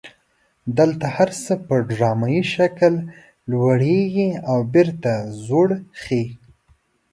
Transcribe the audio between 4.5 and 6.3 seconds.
بیرته ځوړ خي.